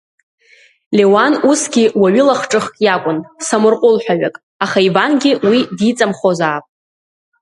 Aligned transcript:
Леуан 0.97 1.33
усгьы 1.49 1.85
уаҩы 2.01 2.23
лахҿыхк 2.27 2.73
иакәын, 2.85 3.19
самырҟәылҳәаҩык, 3.45 4.35
аха 4.63 4.79
Ивангьы 4.87 5.31
уи 5.49 5.59
диҵамхозаап. 5.77 6.65